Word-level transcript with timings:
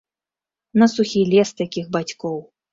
На 0.83 0.87
сухі 0.95 1.21
лес 1.35 1.55
такіх 1.63 1.95
бацькоў. 1.95 2.37